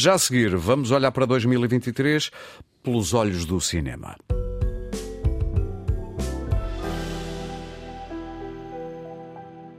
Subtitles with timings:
[0.00, 2.30] Já a seguir, vamos olhar para 2023
[2.82, 4.16] pelos olhos do cinema.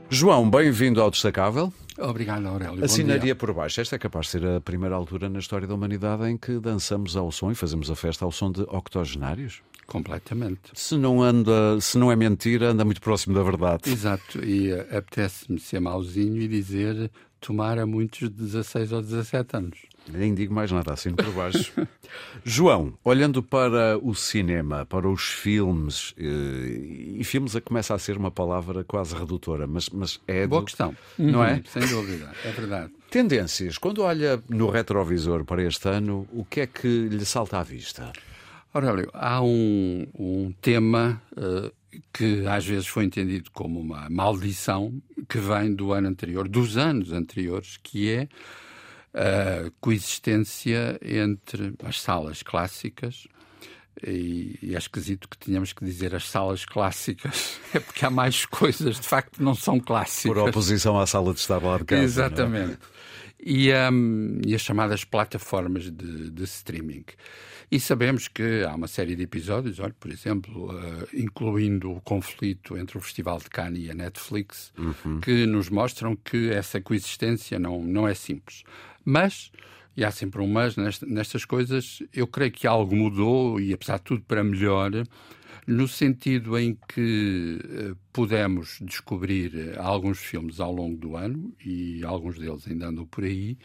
[0.08, 1.72] João, bem-vindo ao Destacável.
[1.98, 2.84] Obrigado, Aurélio.
[2.84, 3.80] Assinaria por baixo.
[3.80, 7.16] Esta é capaz de ser a primeira altura na história da humanidade em que dançamos
[7.16, 9.60] ao som e fazemos a festa ao som de octogenários.
[9.88, 10.70] Completamente.
[10.72, 13.90] Se não anda, se não é mentira, anda muito próximo da verdade.
[13.90, 14.38] Exato.
[14.44, 17.10] E uh, apetece-me ser mauzinho e dizer
[17.40, 19.91] tomar a muitos de 16 ou 17 anos.
[20.08, 21.72] Nem digo mais nada, assino por baixo.
[22.44, 28.30] João, olhando para o cinema, para os filmes, eh, e filmes começa a ser uma
[28.30, 30.46] palavra quase redutora, mas, mas é.
[30.46, 30.64] Boa do...
[30.66, 30.96] questão.
[31.16, 31.62] Não uhum, é?
[31.66, 32.92] Sem dúvida, é verdade.
[33.10, 33.78] Tendências.
[33.78, 38.12] Quando olha no retrovisor para este ano, o que é que lhe salta à vista?
[38.74, 41.70] Aurélio, há um, um tema uh,
[42.12, 44.94] que às vezes foi entendido como uma maldição
[45.28, 48.28] que vem do ano anterior, dos anos anteriores, que é
[49.14, 53.28] a coexistência entre as salas clássicas
[54.06, 58.46] e, e é esquisito que tínhamos que dizer as salas clássicas, é porque há mais
[58.46, 60.36] coisas de facto que não são clássicas.
[60.36, 62.00] Por oposição à sala de estar lá de casa.
[62.00, 62.04] É?
[62.04, 62.78] Exatamente.
[63.44, 67.04] E, um, e, as chamadas plataformas de, de, streaming.
[67.72, 72.76] E sabemos que há uma série de episódios, olha, por exemplo, uh, incluindo o conflito
[72.76, 75.18] entre o Festival de Cannes e a Netflix, uhum.
[75.20, 78.62] que nos mostram que essa coexistência não, não é simples.
[79.04, 79.50] Mas,
[79.96, 84.04] e há sempre um mas nestas coisas, eu creio que algo mudou e, apesar de
[84.04, 84.90] tudo, para melhor,
[85.66, 92.04] no sentido em que uh, pudemos descobrir uh, alguns filmes ao longo do ano, e
[92.04, 93.56] alguns deles ainda andam por aí,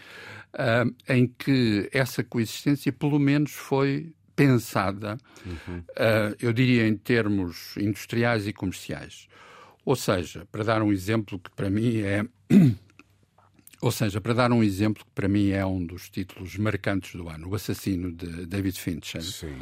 [0.54, 5.82] uh, em que essa coexistência, pelo menos, foi pensada, uhum.
[6.40, 9.28] eu diria, em termos industriais e comerciais.
[9.84, 12.24] Ou seja, para dar um exemplo que para mim é
[13.81, 17.30] ou seja, para dar um exemplo que para mim é um dos títulos marcantes do
[17.30, 19.22] ano, O Assassino de David Fincher.
[19.22, 19.56] Sim.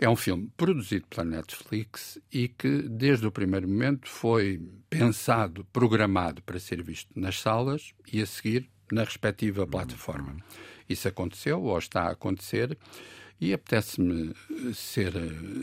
[0.00, 4.60] É um filme produzido pela Netflix e que, desde o primeiro momento, foi
[4.90, 10.36] pensado, programado para ser visto nas salas e a seguir na respectiva plataforma.
[10.88, 12.76] Isso aconteceu ou está a acontecer
[13.40, 14.32] e apetece-me
[14.72, 15.12] ser,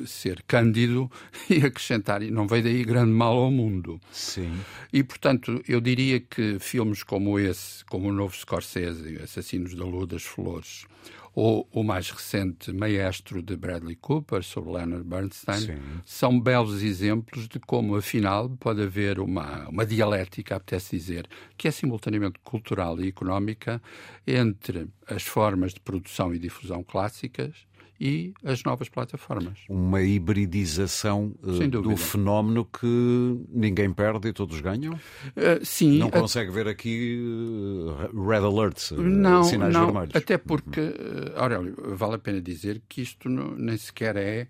[0.05, 1.09] ser cândido
[1.49, 4.01] e acrescentar, e não veio daí grande mal ao mundo.
[4.11, 4.59] Sim.
[4.91, 10.05] E, portanto, eu diria que filmes como esse, como o novo Scorsese, Assassinos da Lua
[10.05, 10.85] das Flores,
[11.39, 15.77] ou o mais recente Maestro de Bradley Cooper, sobre Leonard Bernstein, Sim.
[16.05, 21.71] são belos exemplos de como, afinal, pode haver uma, uma dialética, apetece dizer, que é
[21.71, 23.81] simultaneamente cultural e económica
[24.27, 27.68] entre as formas de produção e difusão clássicas
[27.99, 29.59] e as novas plataformas.
[29.67, 34.93] Uma hibridização uh, do fenómeno que ninguém perde e todos ganham?
[34.93, 35.97] Uh, sim.
[35.97, 40.15] Não consegue ver aqui uh, red alerts, não, sinais não, vermelhos?
[40.15, 41.33] Até porque, uhum.
[41.35, 44.47] Aurélio, vale a pena dizer que isto não, nem sequer é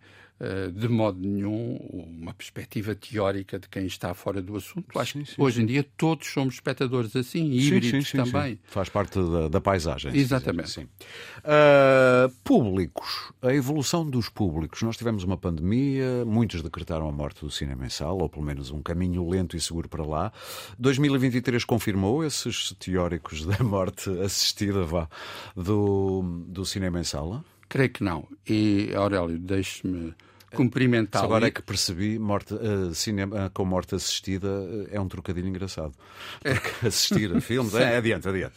[0.73, 1.75] de modo nenhum
[2.19, 4.97] uma perspectiva teórica de quem está fora do assunto.
[4.97, 5.63] Acho sim, sim, que hoje sim.
[5.63, 8.59] em dia todos somos espectadores assim, híbridos também.
[8.63, 10.15] Faz parte da, da paisagem.
[10.15, 10.79] Exatamente.
[10.79, 13.31] Uh, públicos.
[13.41, 14.81] A evolução dos públicos.
[14.81, 18.71] Nós tivemos uma pandemia, muitos decretaram a morte do cinema em sala, ou pelo menos
[18.71, 20.31] um caminho lento e seguro para lá.
[20.77, 25.09] 2023 confirmou esses teóricos da morte assistida vá,
[25.55, 27.43] do, do cinema em sala?
[27.67, 28.27] Creio que não.
[28.47, 30.13] E, Aurélio, deixe-me
[30.55, 31.25] cumprimentá-lo.
[31.25, 35.47] Agora é que percebi, morte, uh, cinema uh, com morte assistida uh, é um trocadilho
[35.47, 35.93] engraçado.
[36.41, 37.73] Porque assistir a filmes.
[37.75, 38.55] é, adiante, adiante.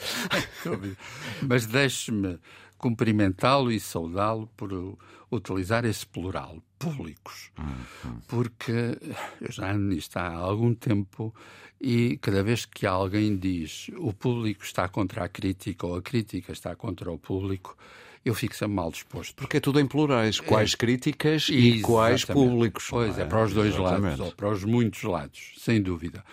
[1.42, 2.38] Mas deixe-me
[2.78, 4.98] cumprimentá-lo e saudá-lo por
[5.30, 7.50] utilizar esse plural, públicos.
[7.58, 8.20] Uhum.
[8.28, 8.98] Porque
[9.40, 11.34] eu já ando nisto há algum tempo
[11.80, 16.52] e cada vez que alguém diz o público está contra a crítica ou a crítica
[16.52, 17.76] está contra o público,
[18.24, 19.34] eu fico sempre mal disposto.
[19.34, 20.40] Porque é tudo em plurais.
[20.40, 20.76] Quais é.
[20.76, 22.86] críticas e quais públicos.
[22.88, 24.02] Pois é, é, para os dois Exatamente.
[24.02, 26.24] lados, ou para os muitos lados, sem dúvida.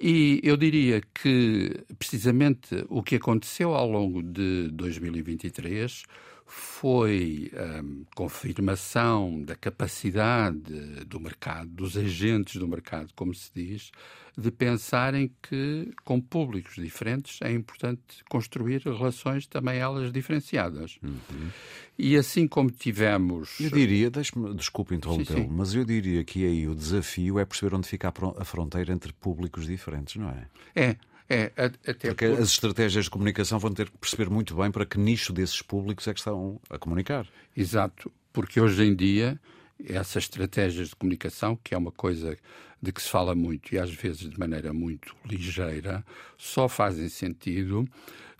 [0.00, 6.02] E eu diria que, precisamente, o que aconteceu ao longo de 2023
[6.46, 7.50] foi
[7.82, 13.90] um, confirmação da capacidade do mercado, dos agentes do mercado, como se diz,
[14.38, 20.98] de pensarem que com públicos diferentes é importante construir relações também elas diferenciadas.
[21.02, 21.50] Uhum.
[21.98, 23.58] E assim como tivemos.
[23.58, 24.10] Eu diria,
[24.54, 28.92] desculpe interrompê-lo, mas eu diria que aí o desafio é perceber onde fica a fronteira
[28.92, 30.46] entre públicos diferentes, não é?
[30.74, 30.96] É.
[31.28, 32.40] É, até porque por...
[32.40, 36.06] as estratégias de comunicação vão ter que perceber muito bem para que nicho desses públicos
[36.06, 37.26] é que estão a comunicar.
[37.56, 39.38] Exato, porque hoje em dia
[39.84, 42.36] essas estratégias de comunicação, que é uma coisa
[42.80, 46.04] de que se fala muito e às vezes de maneira muito ligeira,
[46.36, 47.86] só fazem sentido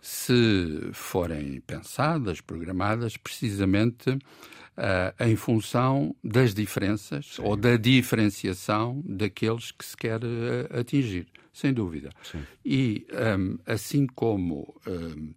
[0.01, 7.41] se forem pensadas, programadas, precisamente uh, em função das diferenças Sim.
[7.43, 12.09] ou da diferenciação daqueles que se quer uh, atingir, sem dúvida.
[12.23, 12.43] Sim.
[12.63, 13.07] E
[13.37, 15.33] um, assim como um,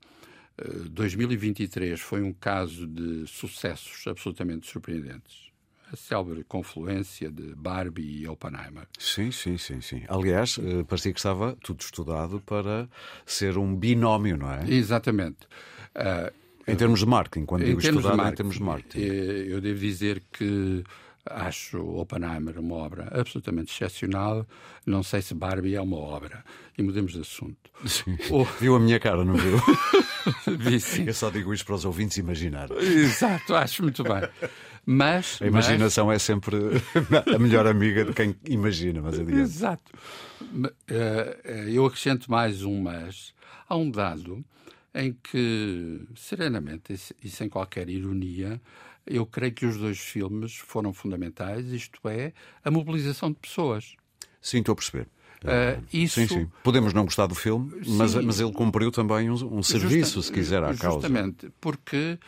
[0.91, 5.51] 2023 foi um caso de sucessos absolutamente surpreendentes
[5.93, 8.87] a célebre confluência de Barbie e Oppenheimer.
[8.97, 10.05] Sim, sim, sim, sim.
[10.09, 12.89] Aliás, eh, parecia que estava tudo estudado para
[13.27, 14.71] ser um binómio, não é?
[14.71, 15.49] Exatamente.
[15.97, 16.33] Uh,
[16.65, 19.01] em termos de marketing, quando digo estudado, em termos de marketing.
[19.01, 20.85] Eh, eu devo dizer que
[21.27, 24.47] acho Oppenheimer uma obra absolutamente excepcional.
[24.87, 26.45] Não sei se Barbie é uma obra.
[26.77, 27.71] E mudemos de assunto.
[27.87, 28.17] Sim.
[28.31, 28.45] Oh.
[28.59, 29.59] Viu a minha cara, não viu?
[30.59, 31.05] Vi sim.
[31.07, 32.71] Eu só digo isto para os ouvintes imaginar.
[32.71, 34.23] Exato, acho muito bem.
[34.85, 36.17] Mas, a imaginação mas...
[36.17, 36.57] é sempre
[37.35, 39.41] a melhor amiga de quem imagina, mas adiante.
[39.41, 39.93] Exato.
[40.89, 43.35] Eh, eh, eu acrescento mais um mas.
[43.69, 44.45] Há um dado
[44.95, 48.61] em que, serenamente e sem qualquer ironia,
[49.07, 52.33] eu creio que os dois filmes foram fundamentais, isto é,
[52.65, 53.95] a mobilização de pessoas.
[54.41, 55.09] Sim, estou a perceber.
[55.43, 56.21] Uh, isso...
[56.21, 56.51] Sim, sim.
[56.63, 60.33] Podemos não gostar do filme, mas, mas ele cumpriu também um, um serviço, Justa, se
[60.33, 61.09] quiser, à causa.
[61.09, 62.19] Justamente, porque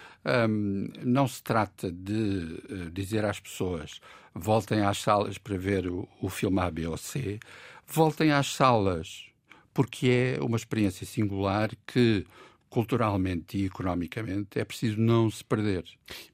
[0.49, 4.01] um, não se trata de uh, dizer às pessoas
[4.35, 7.39] voltem às salas para ver o, o filme A, B ou C,
[7.87, 9.27] voltem às salas,
[9.75, 12.27] porque é uma experiência singular que
[12.73, 15.85] culturalmente e economicamente, é preciso não se perder.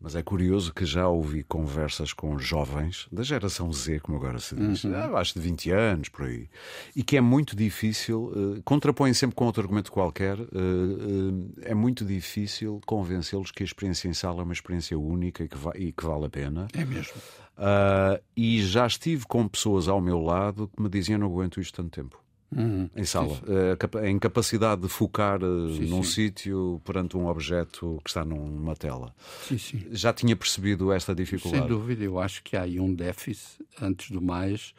[0.01, 4.55] Mas é curioso que já ouvi conversas com jovens da geração Z, como agora se
[4.55, 4.95] diz, uhum.
[4.95, 6.49] abaixo de 20 anos, por aí,
[6.95, 11.75] e que é muito difícil, uh, contrapõem sempre com outro argumento qualquer, uh, uh, é
[11.75, 15.73] muito difícil convencê-los que a experiência em sala é uma experiência única e que, va
[15.75, 16.69] e que vale a pena.
[16.73, 17.15] É mesmo.
[17.59, 21.83] Uh, e já estive com pessoas ao meu lado que me diziam: não aguento isto
[21.83, 22.28] tanto tempo.
[22.51, 22.89] Uhum.
[22.97, 23.35] Em sala.
[23.35, 28.75] Uh, a incapacidade de focar uh, sim, num sítio perante um objeto que está numa
[28.75, 29.15] tela.
[29.47, 29.87] Sim, sim.
[29.91, 31.63] Já tinha percebido esta dificuldade?
[31.63, 34.75] Sem dúvida, eu acho que há aí um déficit, antes do mais,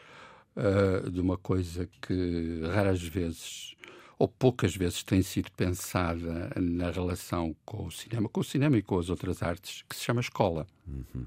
[0.55, 3.75] uh, de uma coisa que raras vezes
[4.17, 8.81] ou poucas vezes tem sido pensada na relação com o cinema, com o cinema e
[8.81, 10.67] com as outras artes, que se chama escola.
[10.85, 11.25] Uhum.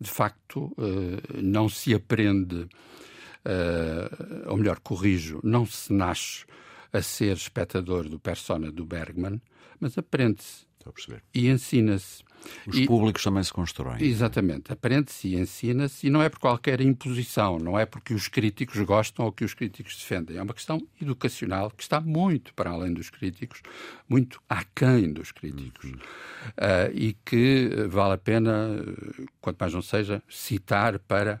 [0.00, 0.74] De facto,
[1.40, 2.68] não se aprende uh,
[4.46, 6.44] ou melhor, corrijo, não se nasce
[6.92, 9.40] a ser espectador do persona do Bergman,
[9.80, 10.66] mas aprende-se
[11.34, 12.22] e ensina-se.
[12.66, 14.04] Os e, públicos também se constroem.
[14.04, 14.70] Exatamente.
[14.70, 19.24] Aprende-se e ensina-se, e não é por qualquer imposição, não é porque os críticos gostam
[19.24, 20.36] ou que os críticos defendem.
[20.36, 23.62] É uma questão educacional que está muito para além dos críticos,
[24.06, 25.90] muito aquém dos críticos.
[25.90, 25.96] Uhum.
[25.96, 28.76] Uh, e que vale a pena,
[29.40, 31.40] quanto mais não seja, citar para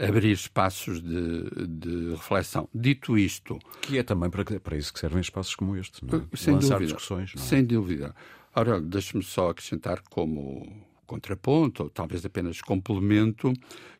[0.00, 2.68] abrir espaços de, de reflexão.
[2.74, 3.58] Dito isto.
[3.82, 6.36] Que é também para, para isso que servem espaços como este, não é?
[6.36, 7.32] Sem Lançar dúvida, discussões.
[7.36, 7.38] É?
[7.38, 8.14] Sem dúvida.
[8.54, 10.66] Ora, deixe-me só acrescentar como
[11.06, 13.52] contraponto, ou talvez apenas complemento,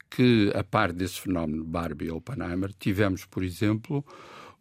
[0.08, 4.05] que a par desse fenómeno Barbie e Oppenheimer, tivemos, por exemplo,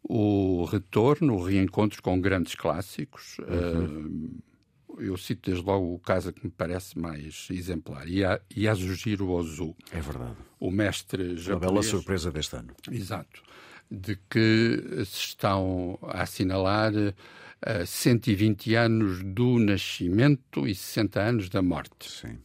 [0.03, 3.37] o retorno, o reencontro com grandes clássicos.
[3.39, 4.39] Uhum.
[4.99, 8.05] Eu cito desde logo o caso que me parece mais exemplar,
[8.55, 9.75] Yasujiro Ozu.
[9.91, 10.35] É verdade.
[10.59, 11.47] O mestre japonês.
[11.47, 12.73] Uma bela surpresa deste ano.
[12.91, 13.41] Exato.
[13.89, 17.13] De que se estão a assinalar uh,
[17.61, 22.11] eh, 120 anos do nascimento e 60 anos da morte.
[22.11, 22.37] Sim.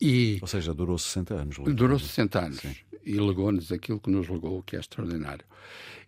[0.00, 1.56] E, Ou seja, durou 60 anos.
[1.74, 2.60] Durou 60 anos.
[2.60, 2.74] Sim.
[3.04, 5.44] E legou-nos aquilo que nos legou, que é extraordinário.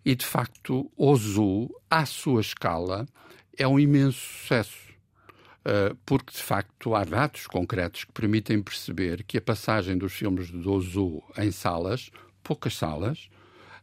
[0.03, 3.05] E, de facto, Ozu, à sua escala,
[3.57, 4.84] é um imenso sucesso
[6.05, 10.67] porque de facto há dados concretos que permitem perceber que a passagem dos filmes de
[10.67, 12.11] Ozu em salas,
[12.43, 13.29] poucas salas,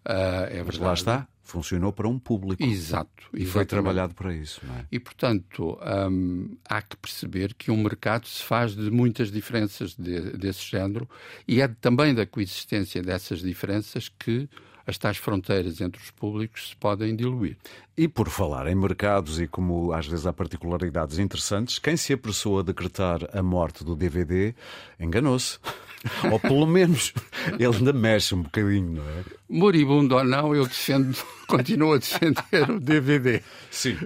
[0.06, 2.62] uh, é Mas lá está, funcionou para um público.
[2.62, 3.10] Exato.
[3.34, 4.60] E foi trabalhado para isso.
[4.78, 4.86] É?
[4.90, 5.78] E, portanto,
[6.10, 11.08] um, há que perceber que um mercado se faz de muitas diferenças de, desse género
[11.46, 14.48] e é também da coexistência dessas diferenças que
[14.86, 17.56] as tais fronteiras entre os públicos se podem diluir.
[17.96, 22.58] E por falar em mercados e como às vezes há particularidades interessantes, quem se apressou
[22.58, 24.54] a decretar a morte do DVD
[24.98, 25.58] enganou-se.
[26.30, 27.12] ou pelo menos
[27.58, 29.24] ele ainda mexe um bocadinho, não é?
[29.48, 31.16] Moribundo ou não, eu defendo,
[31.46, 33.42] continuo a defender o DVD.
[33.70, 33.98] Sim.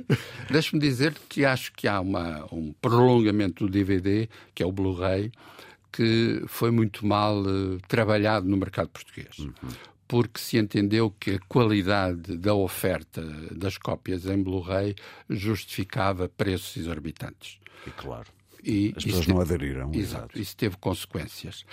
[0.51, 5.31] Deixe-me dizer que acho que há uma, um prolongamento do DVD, que é o Blu-ray,
[5.93, 9.39] que foi muito mal uh, trabalhado no mercado português.
[9.39, 9.51] Uhum
[10.09, 14.95] porque se entendeu que a qualidade da oferta das cópias em Blu-ray
[15.29, 17.59] justificava preços exorbitantes.
[17.87, 18.29] E claro.
[18.63, 19.93] E As pessoas não aderiram.
[19.95, 21.65] Exato, isso teve consequências.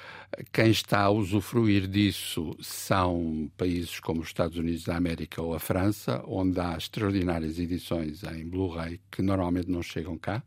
[0.52, 5.60] Quem está a usufruir disso são países como os Estados Unidos da América ou a
[5.60, 10.44] França, onde há extraordinárias edições em Blu-ray que normalmente não chegam cá.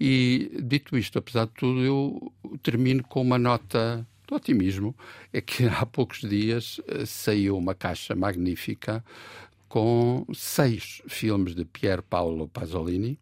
[0.00, 4.96] E, dito isto, apesar de tudo, eu termino com uma nota de otimismo.
[5.32, 9.04] É que há poucos dias eh, saiu uma caixa magnífica
[9.68, 13.18] com seis filmes de Pier Paolo Pasolini,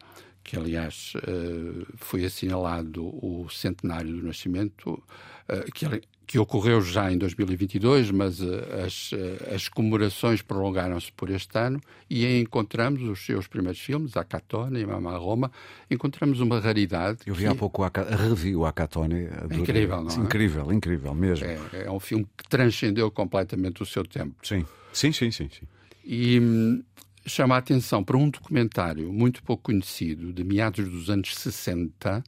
[0.50, 5.00] que aliás eh, foi assinalado o centenário do nascimento,
[5.48, 5.86] eh, que,
[6.26, 9.12] que ocorreu já em 2022, mas eh, as,
[9.54, 11.80] as comemorações prolongaram-se por este ano
[12.10, 15.52] e aí encontramos os seus primeiros filmes, Acatone e Mamma Roma,
[15.88, 17.20] encontramos uma raridade.
[17.24, 17.46] Eu vi que...
[17.46, 17.90] há pouco, a,
[18.28, 19.28] revi o Acatone.
[19.52, 20.16] É incrível, não é?
[20.16, 21.46] Incrível, incrível mesmo.
[21.46, 24.34] É, é um filme que transcendeu completamente o seu tempo.
[24.42, 25.48] Sim, sim, sim, sim.
[25.48, 25.66] sim.
[26.04, 26.82] E hum,
[27.26, 32.22] chama a atenção para um documentário muito pouco conhecido, de meados dos anos 60,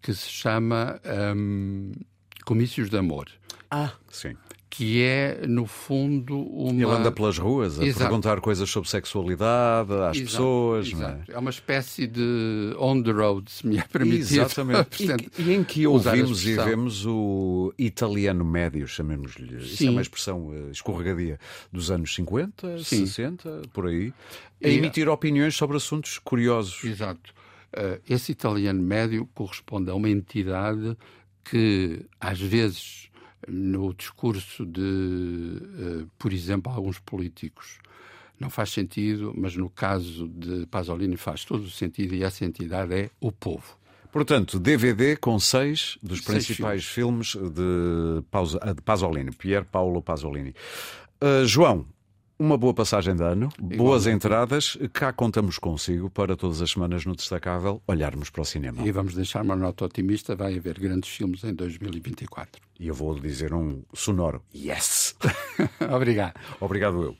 [0.00, 1.00] que se chama
[1.36, 1.92] um,
[2.44, 3.28] Comícios de Amor.
[3.70, 4.34] Ah, sim
[4.74, 6.72] que é, no fundo, uma.
[6.72, 8.06] Ele anda pelas ruas a Exato.
[8.06, 10.24] perguntar coisas sobre sexualidade às Exato.
[10.24, 10.86] pessoas.
[10.86, 10.90] É?
[10.92, 11.30] Exato.
[11.30, 11.34] É?
[11.34, 11.38] é?
[11.38, 14.40] uma espécie de on the road, se me é permitido.
[14.40, 15.04] Exatamente.
[15.38, 19.58] e, e, em que ouvimos e vemos o italiano médio, chamemos-lhe.
[19.58, 21.38] Isso é uma expressão uh, escorregadia
[21.70, 23.04] dos anos 50, Sim.
[23.04, 24.10] 60, por aí,
[24.64, 26.82] a emitir opiniões sobre assuntos curiosos.
[26.82, 27.34] Exato.
[27.74, 30.96] Uh, esse italiano médio corresponde a uma entidade
[31.44, 33.11] que, às vezes,
[33.48, 37.78] no discurso de, uh, por exemplo, alguns políticos.
[38.38, 42.94] Não faz sentido, mas no caso de Pasolini faz todo o sentido e essa entidade
[42.94, 43.76] é o povo.
[44.10, 50.54] Portanto, DVD com seis dos seis principais filmes, filmes de, de Pasolini, Pier Paolo Pasolini.
[51.22, 51.86] Uh, João,
[52.42, 53.76] uma boa passagem de ano, Igualmente.
[53.78, 54.76] boas entradas.
[54.92, 58.82] Cá contamos consigo para todas as semanas no Destacável olharmos para o cinema.
[58.84, 62.60] E vamos deixar uma nota otimista: vai haver grandes filmes em 2024.
[62.80, 65.14] E eu vou dizer um sonoro yes.
[65.94, 66.34] Obrigado.
[66.60, 67.16] Obrigado eu.